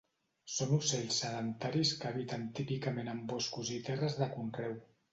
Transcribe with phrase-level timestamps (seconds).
[0.53, 4.79] Són ocells sedentaris que habiten típicament en boscos i terres de conreu.